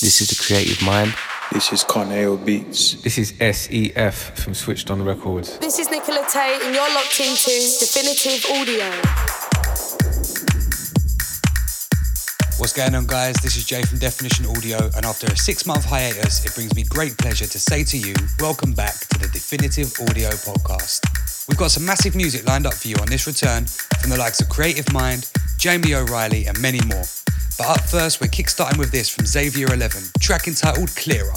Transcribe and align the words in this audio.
This 0.00 0.20
is 0.20 0.28
The 0.28 0.36
Creative 0.40 0.80
Mind. 0.86 1.12
This 1.50 1.72
is 1.72 1.82
Corneo 1.82 2.36
Beats. 2.36 2.94
This 3.02 3.18
is 3.18 3.34
SEF 3.40 4.38
from 4.38 4.54
Switched 4.54 4.92
On 4.92 5.02
Records. 5.02 5.58
This 5.58 5.80
is 5.80 5.90
Nicola 5.90 6.24
Tate, 6.30 6.62
and 6.62 6.72
you're 6.72 6.94
locked 6.94 7.18
into 7.18 7.50
Definitive 7.80 8.46
Audio. 8.54 8.86
What's 12.58 12.72
going 12.72 12.94
on, 12.94 13.08
guys? 13.08 13.34
This 13.42 13.56
is 13.56 13.64
Jay 13.64 13.82
from 13.82 13.98
Definition 13.98 14.46
Audio, 14.46 14.88
and 14.94 15.04
after 15.04 15.26
a 15.26 15.36
six 15.36 15.66
month 15.66 15.84
hiatus, 15.84 16.46
it 16.46 16.54
brings 16.54 16.76
me 16.76 16.84
great 16.84 17.18
pleasure 17.18 17.46
to 17.48 17.58
say 17.58 17.82
to 17.82 17.98
you, 17.98 18.14
welcome 18.38 18.74
back 18.74 18.94
to 19.08 19.18
the 19.18 19.26
Definitive 19.26 19.92
Audio 20.08 20.30
podcast. 20.30 21.48
We've 21.48 21.58
got 21.58 21.72
some 21.72 21.84
massive 21.84 22.14
music 22.14 22.46
lined 22.46 22.68
up 22.68 22.74
for 22.74 22.86
you 22.86 22.94
on 23.00 23.08
this 23.08 23.26
return 23.26 23.66
from 24.00 24.10
the 24.10 24.16
likes 24.16 24.40
of 24.40 24.48
Creative 24.48 24.92
Mind, 24.92 25.28
Jamie 25.56 25.96
O'Reilly, 25.96 26.46
and 26.46 26.56
many 26.62 26.78
more. 26.86 27.02
But 27.58 27.66
up 27.66 27.80
first, 27.80 28.20
we're 28.20 28.28
kickstarting 28.28 28.78
with 28.78 28.92
this 28.92 29.08
from 29.08 29.26
Xavier 29.26 29.66
11, 29.72 30.00
track 30.20 30.46
entitled 30.46 30.94
Clearer. 30.94 31.34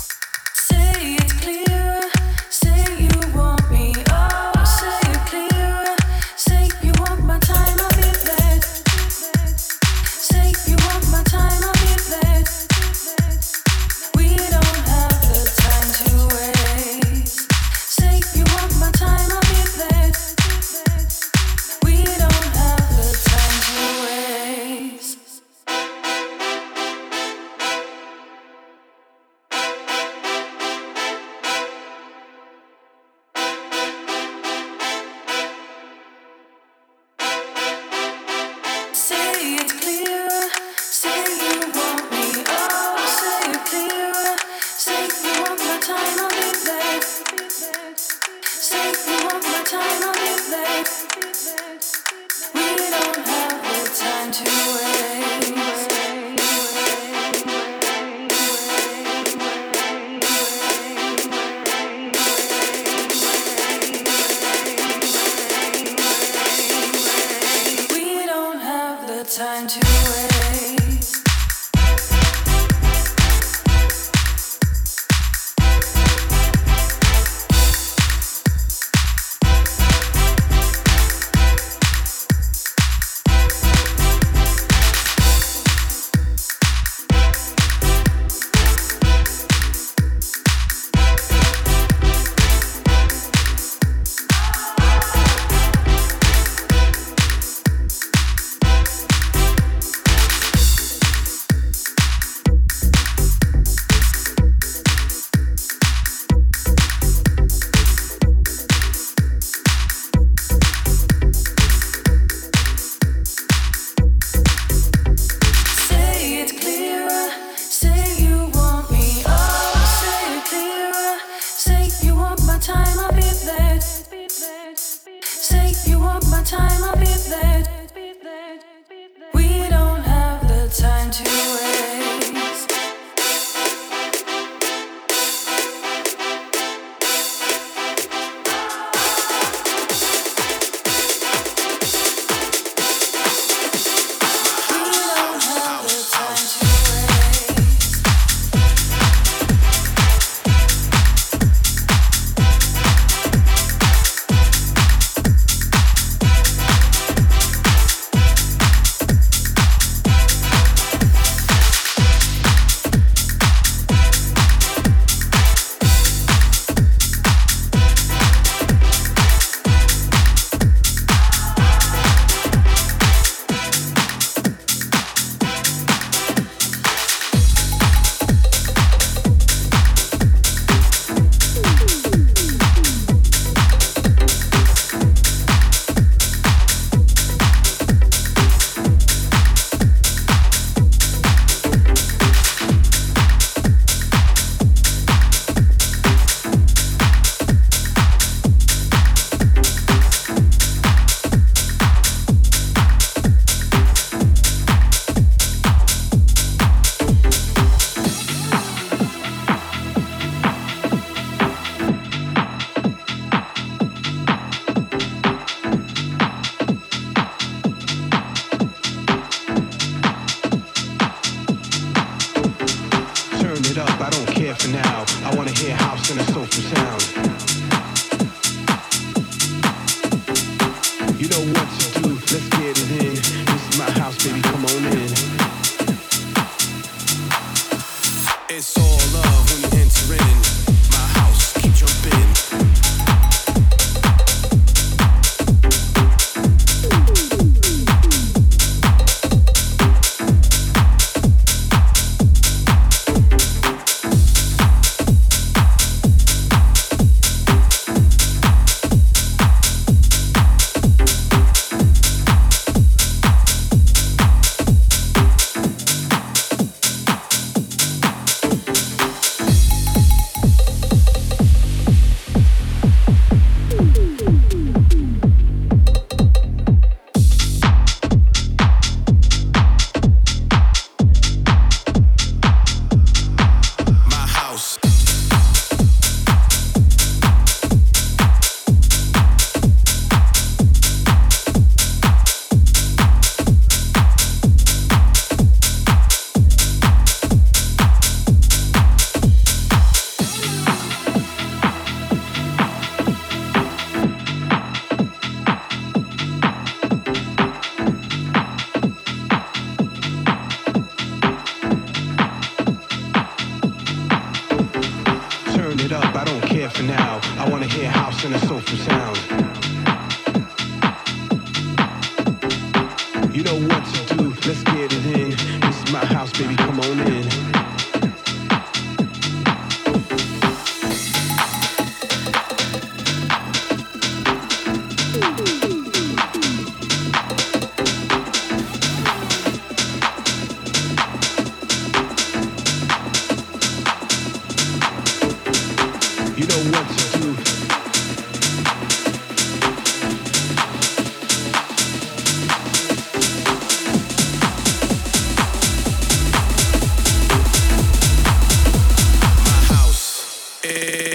Eh... 360.74 361.11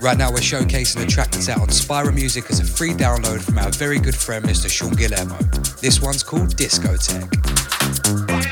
Right 0.00 0.16
now, 0.16 0.30
we're 0.30 0.38
showcasing 0.38 1.02
a 1.04 1.06
track 1.06 1.30
that's 1.30 1.50
out 1.50 1.60
on 1.60 1.68
Spira 1.68 2.10
Music 2.10 2.50
as 2.50 2.58
a 2.58 2.64
free 2.64 2.92
download 2.92 3.42
from 3.42 3.58
our 3.58 3.70
very 3.70 3.98
good 3.98 4.14
friend, 4.14 4.42
Mr. 4.46 4.70
Sean 4.70 4.92
Guillermo. 4.92 5.36
This 5.82 6.00
one's 6.00 6.22
called 6.22 6.56
Discotheque. 6.56 8.49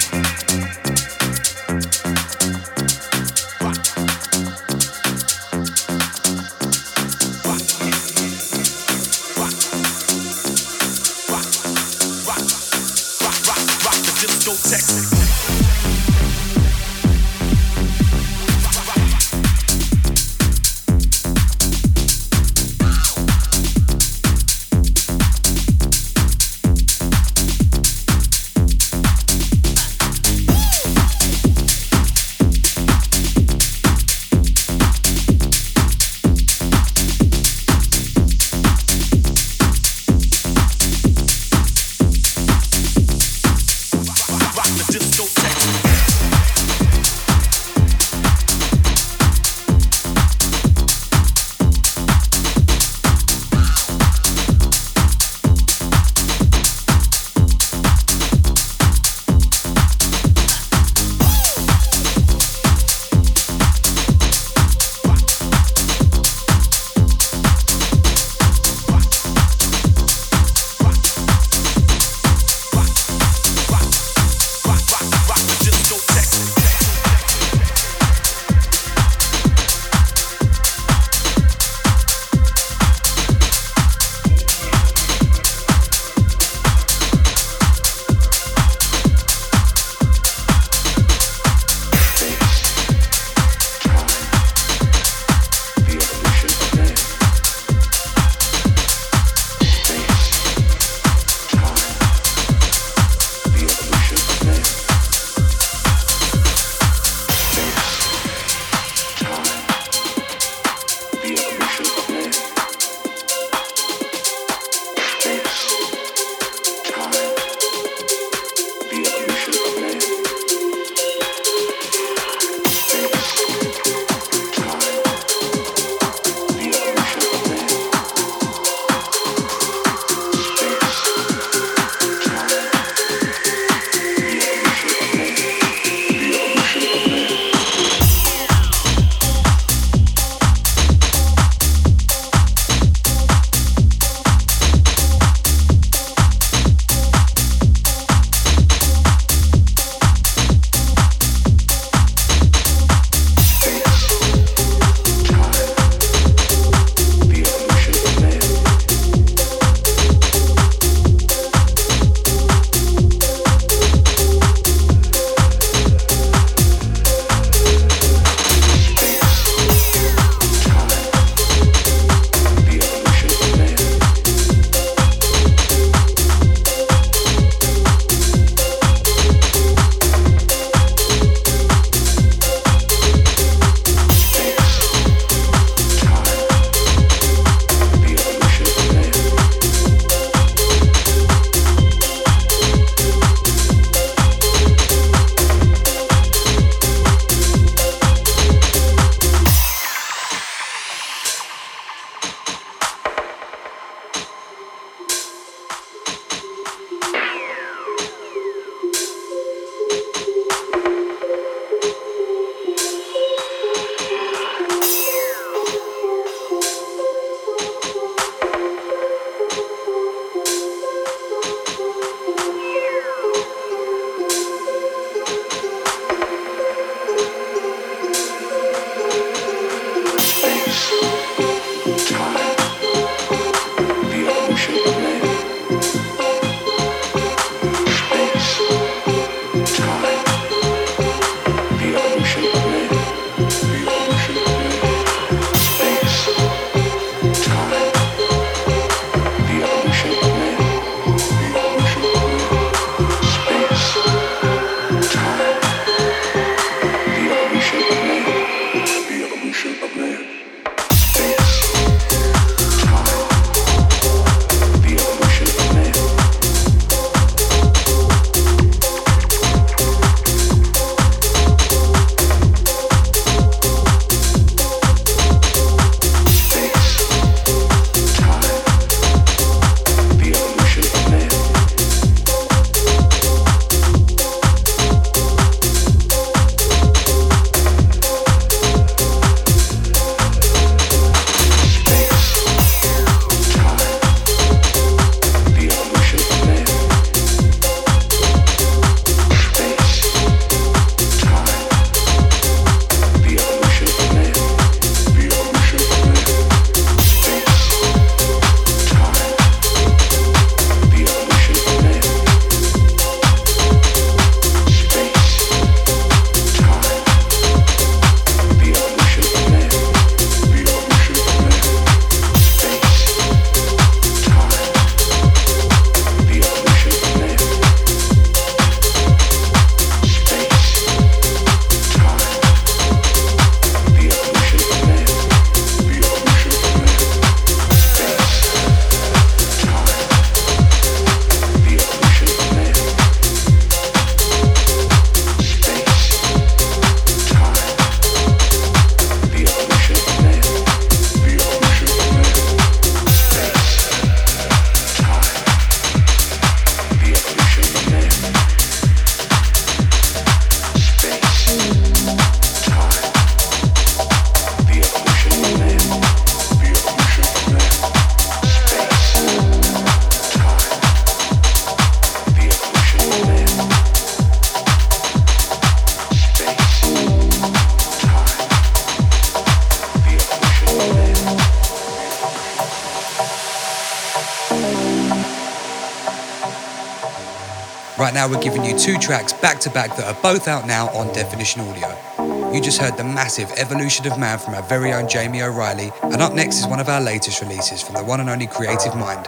Right 387.98 388.14
now, 388.14 388.28
we're 388.28 388.40
giving 388.40 388.64
you 388.64 388.78
two 388.78 388.96
tracks 388.96 389.32
back 389.32 389.58
to 389.60 389.70
back 389.70 389.96
that 389.96 390.06
are 390.06 390.22
both 390.22 390.46
out 390.46 390.68
now 390.68 390.88
on 390.90 391.12
Definition 391.12 391.62
Audio. 391.62 392.52
You 392.54 392.60
just 392.60 392.80
heard 392.80 392.96
the 392.96 393.02
massive 393.02 393.50
Evolution 393.56 394.06
of 394.06 394.16
Man 394.16 394.38
from 394.38 394.54
our 394.54 394.62
very 394.62 394.92
own 394.92 395.08
Jamie 395.08 395.42
O'Reilly, 395.42 395.90
and 396.04 396.22
up 396.22 396.32
next 396.32 396.60
is 396.60 396.68
one 396.68 396.78
of 396.78 396.88
our 396.88 397.00
latest 397.00 397.42
releases 397.42 397.82
from 397.82 397.96
the 397.96 398.04
one 398.04 398.20
and 398.20 398.30
only 398.30 398.46
Creative 398.46 398.94
Mind. 398.94 399.26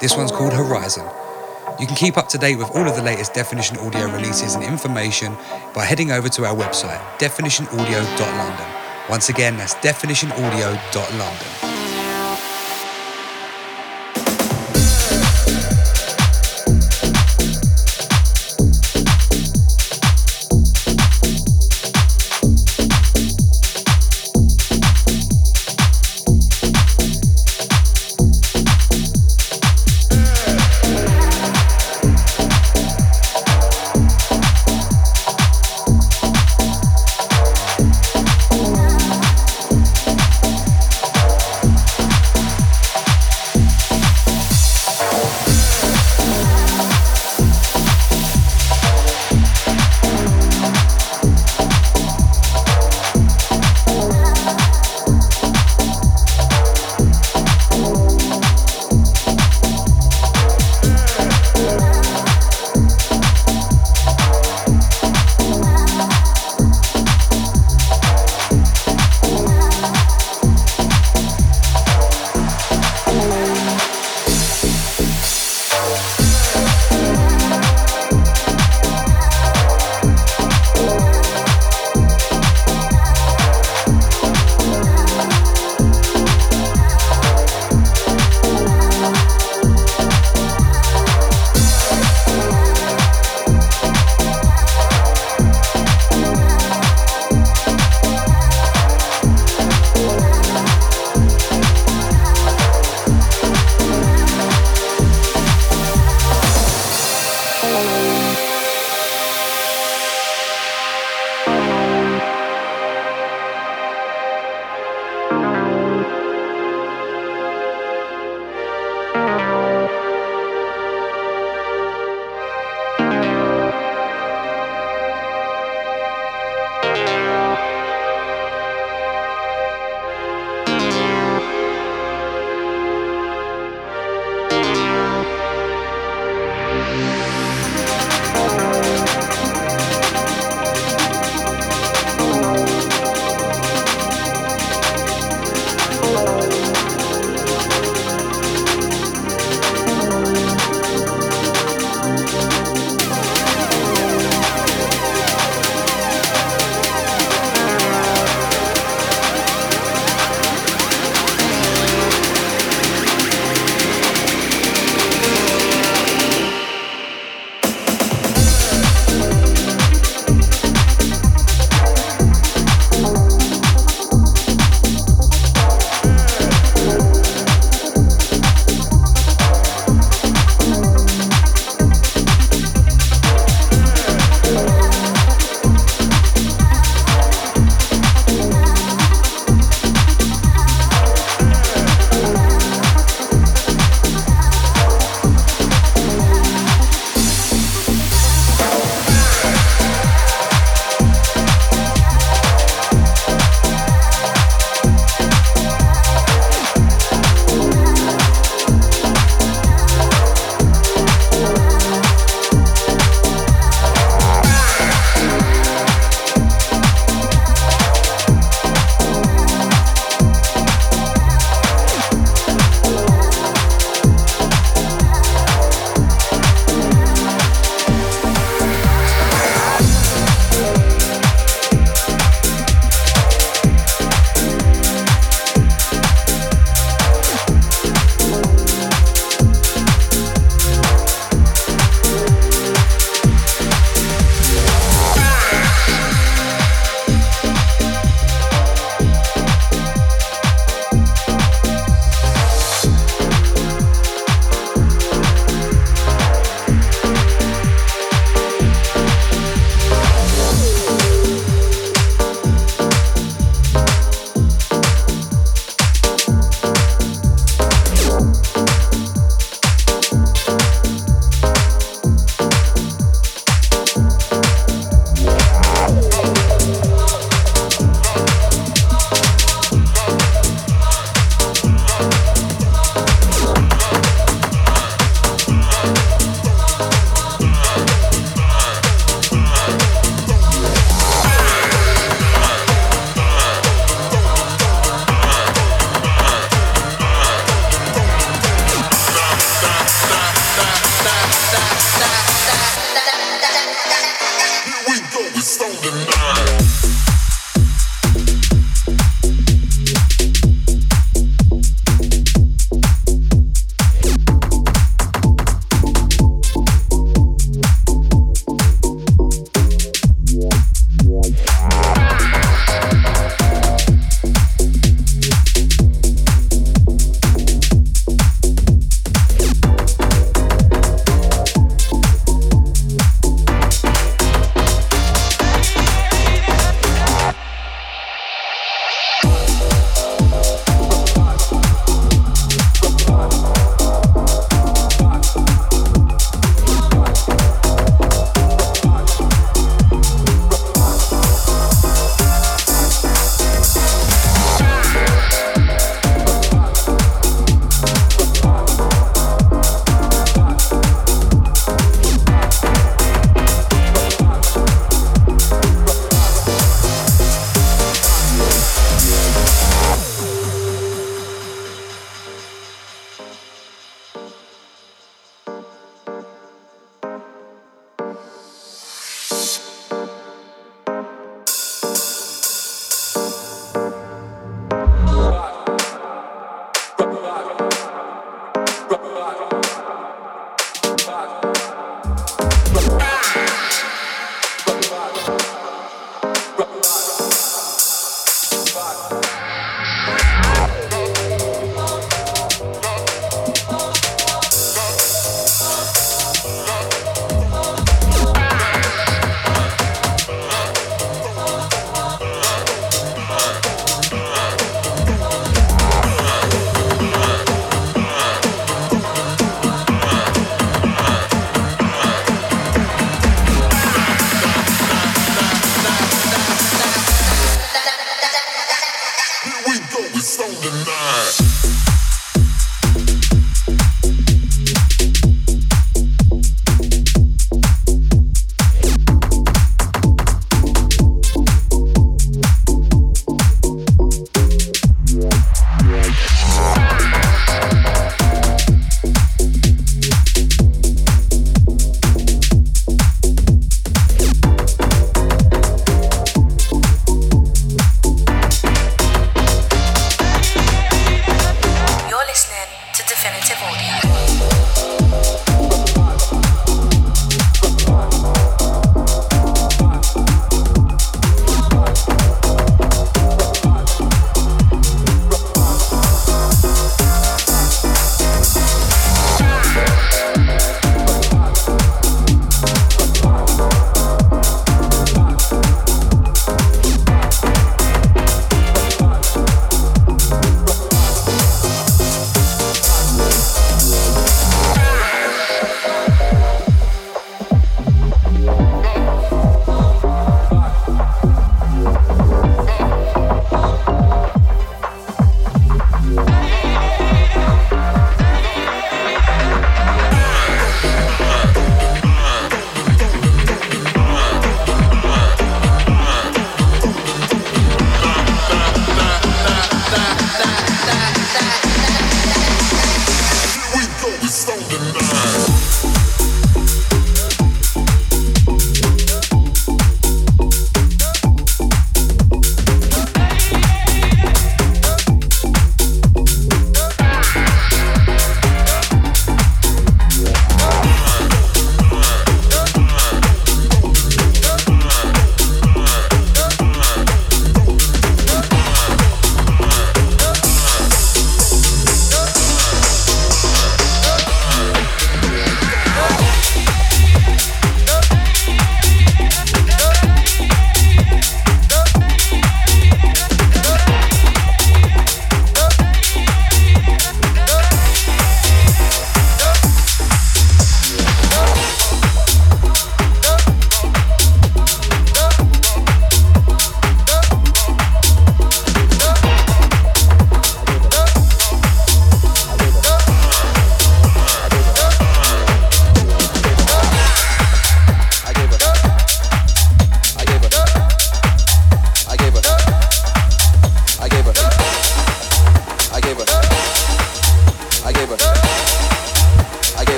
This 0.00 0.16
one's 0.16 0.30
called 0.30 0.52
Horizon. 0.52 1.04
You 1.80 1.88
can 1.88 1.96
keep 1.96 2.16
up 2.16 2.28
to 2.28 2.38
date 2.38 2.58
with 2.58 2.70
all 2.76 2.86
of 2.86 2.94
the 2.94 3.02
latest 3.02 3.34
Definition 3.34 3.76
Audio 3.78 4.06
releases 4.06 4.54
and 4.54 4.62
information 4.62 5.36
by 5.74 5.84
heading 5.84 6.12
over 6.12 6.28
to 6.28 6.44
our 6.44 6.54
website, 6.54 7.00
definitionaudio.london. 7.18 8.66
Once 9.10 9.30
again, 9.30 9.56
that's 9.56 9.74
definitionaudio.london. 9.74 11.71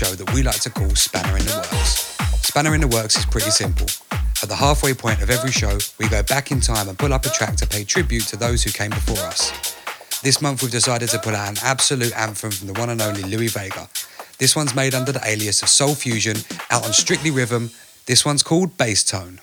show 0.00 0.14
that 0.14 0.32
we 0.32 0.42
like 0.42 0.58
to 0.58 0.70
call 0.70 0.88
Spanner 0.94 1.36
in 1.36 1.44
the 1.44 1.52
Works. 1.56 2.16
Spanner 2.48 2.74
in 2.74 2.80
the 2.80 2.88
Works 2.88 3.18
is 3.18 3.26
pretty 3.26 3.50
simple. 3.50 3.86
At 4.42 4.48
the 4.48 4.56
halfway 4.56 4.94
point 4.94 5.20
of 5.20 5.28
every 5.28 5.52
show, 5.52 5.76
we 5.98 6.08
go 6.08 6.22
back 6.22 6.50
in 6.50 6.58
time 6.58 6.88
and 6.88 6.98
pull 6.98 7.12
up 7.12 7.26
a 7.26 7.28
track 7.28 7.54
to 7.56 7.66
pay 7.66 7.84
tribute 7.84 8.22
to 8.28 8.36
those 8.38 8.62
who 8.64 8.70
came 8.70 8.88
before 8.88 9.18
us. 9.18 9.52
This 10.22 10.40
month, 10.40 10.62
we've 10.62 10.70
decided 10.70 11.10
to 11.10 11.18
put 11.18 11.34
out 11.34 11.50
an 11.50 11.58
absolute 11.62 12.16
anthem 12.16 12.50
from 12.50 12.68
the 12.68 12.80
one 12.80 12.88
and 12.88 13.02
only 13.02 13.24
Louie 13.24 13.48
Vega. 13.48 13.90
This 14.38 14.56
one's 14.56 14.74
made 14.74 14.94
under 14.94 15.12
the 15.12 15.20
alias 15.26 15.62
of 15.62 15.68
Soul 15.68 15.94
Fusion, 15.94 16.36
out 16.70 16.86
on 16.86 16.94
Strictly 16.94 17.30
Rhythm. 17.30 17.70
This 18.06 18.24
one's 18.24 18.42
called 18.42 18.78
Bass 18.78 19.04
Tone. 19.04 19.38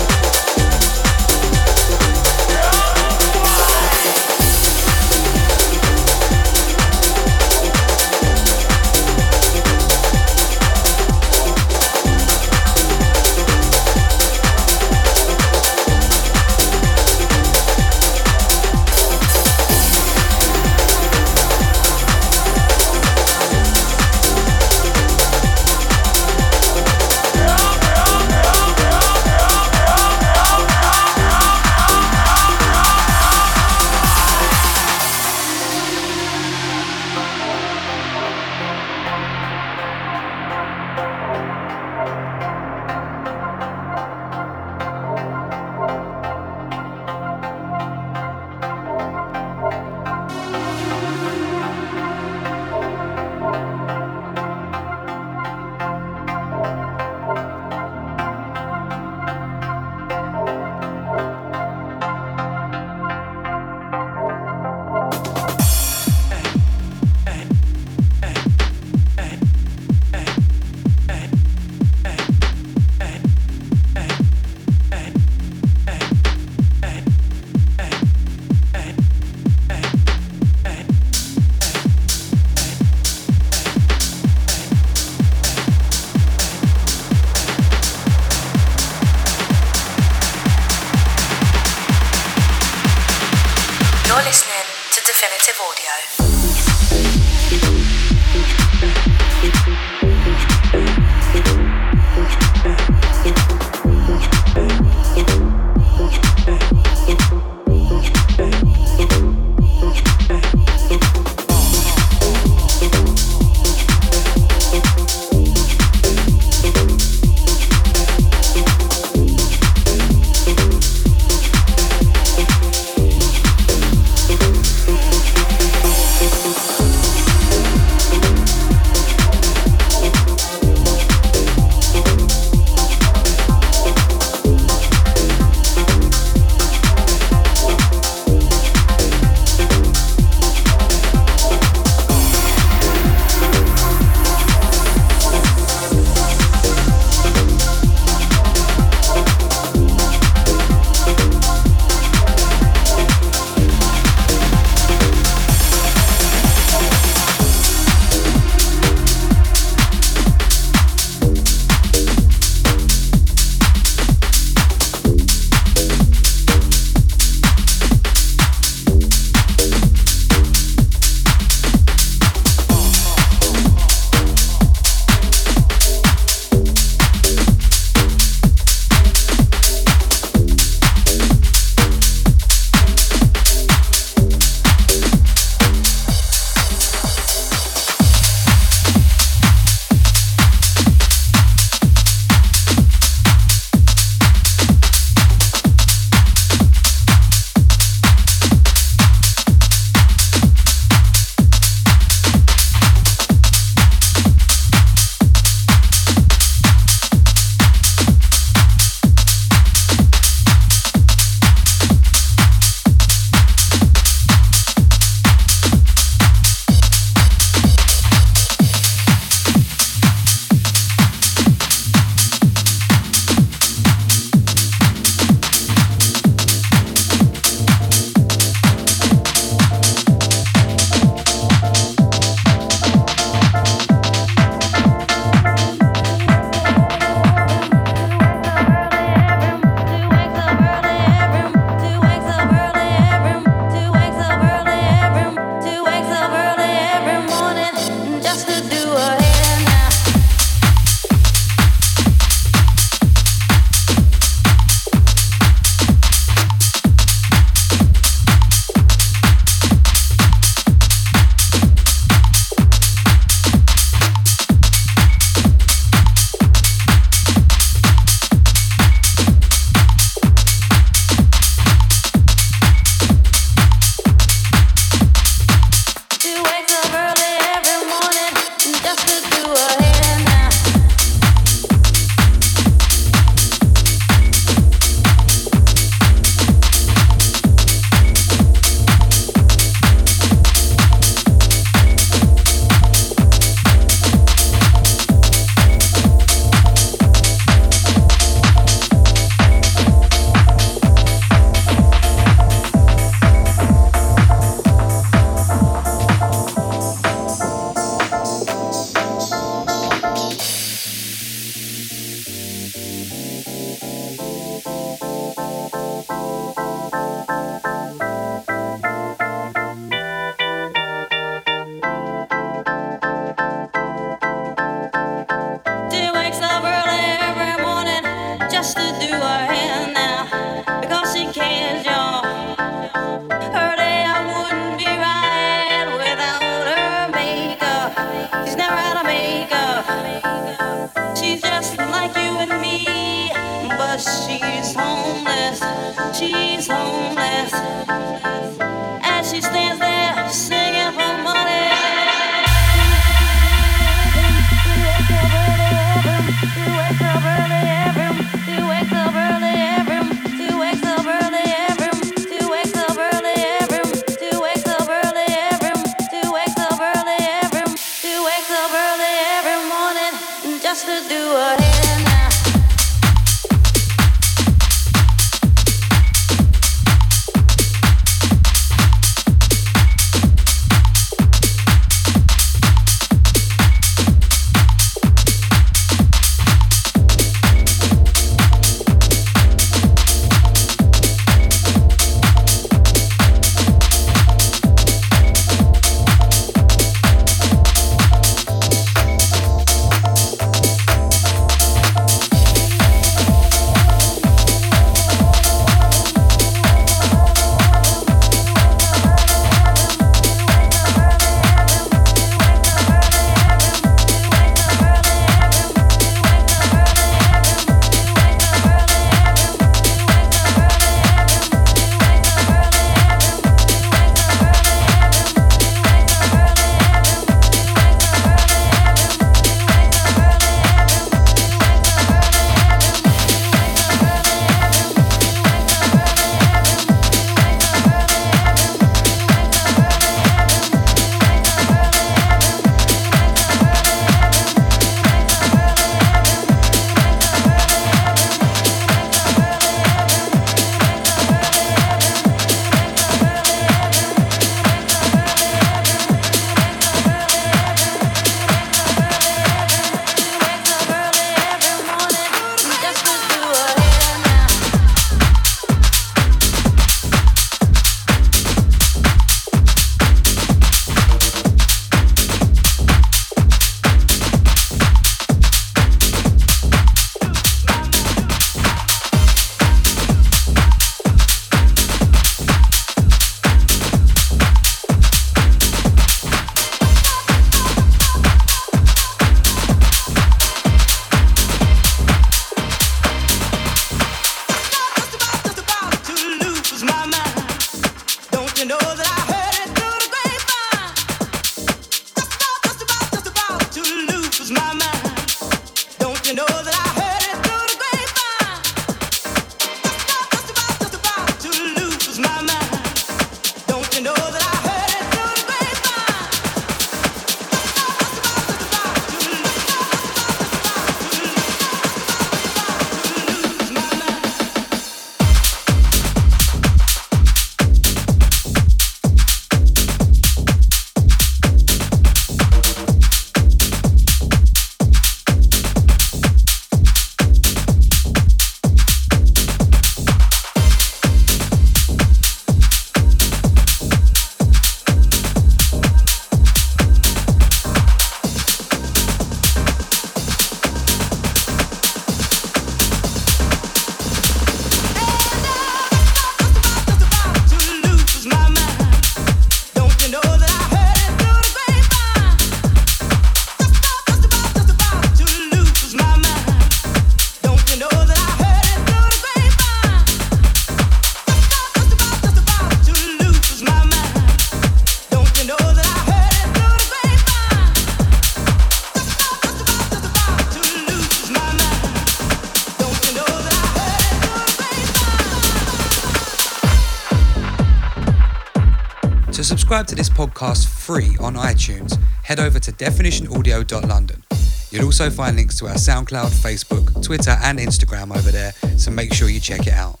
definitionaudio.london. 592.81 594.23
You'll 594.71 594.85
also 594.85 595.11
find 595.11 595.35
links 595.35 595.59
to 595.59 595.67
our 595.67 595.75
SoundCloud, 595.75 596.31
Facebook, 596.31 597.03
Twitter, 597.03 597.37
and 597.43 597.59
Instagram 597.59 598.15
over 598.15 598.31
there, 598.31 598.53
so 598.77 598.89
make 598.89 599.13
sure 599.13 599.29
you 599.29 599.39
check 599.39 599.67
it 599.67 599.73
out. 599.73 600.00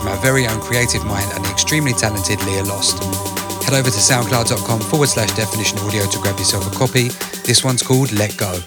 From 0.00 0.08
our 0.08 0.16
very 0.16 0.46
own 0.46 0.58
creative 0.60 1.04
mind 1.04 1.30
and 1.34 1.44
the 1.44 1.50
extremely 1.50 1.92
talented 1.92 2.42
Leah 2.46 2.64
Lost. 2.64 3.04
Head 3.64 3.74
over 3.74 3.90
to 3.90 4.00
soundcloud.com 4.00 4.80
forward 4.80 5.10
slash 5.10 5.30
definition 5.34 5.78
audio 5.80 6.06
to 6.06 6.18
grab 6.20 6.38
yourself 6.38 6.66
a 6.66 6.74
copy. 6.74 7.08
This 7.44 7.62
one's 7.62 7.82
called 7.82 8.10
Let 8.12 8.34
Go. 8.38 8.58